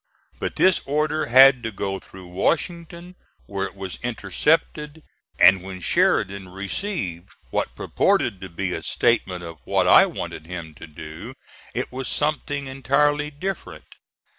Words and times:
But 0.39 0.55
this 0.55 0.81
order 0.87 1.27
had 1.27 1.61
to 1.61 1.71
go 1.71 1.99
through 1.99 2.25
Washington 2.25 3.13
where 3.45 3.67
it 3.67 3.75
was 3.75 3.99
intercepted; 4.01 5.03
and 5.39 5.61
when 5.61 5.79
Sheridan 5.79 6.49
received 6.49 7.29
what 7.51 7.75
purported 7.75 8.41
to 8.41 8.49
be 8.49 8.73
a 8.73 8.81
statement 8.81 9.43
of 9.43 9.61
what 9.63 9.87
I 9.87 10.07
wanted 10.07 10.47
him 10.47 10.73
to 10.73 10.87
do 10.87 11.35
it 11.75 11.91
was 11.91 12.07
something 12.07 12.65
entirely 12.65 13.29
different. 13.29 13.93